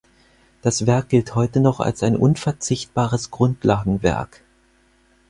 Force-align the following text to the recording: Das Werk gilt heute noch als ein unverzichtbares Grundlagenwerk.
Das 0.63 0.87
Werk 0.87 1.09
gilt 1.09 1.35
heute 1.35 1.59
noch 1.59 1.79
als 1.79 2.01
ein 2.01 2.15
unverzichtbares 2.17 3.29
Grundlagenwerk. 3.29 4.41